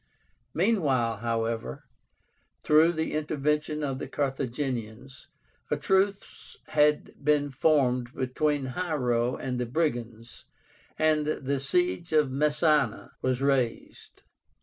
[0.55, 1.83] Meanwhile, however,
[2.63, 5.27] through the intervention of the Carthaginians,
[5.69, 10.45] a truce had been formed between Hiero and the brigands,
[10.97, 14.23] and the siege of Messána was raised.